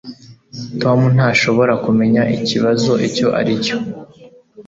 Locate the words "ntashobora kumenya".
1.15-2.21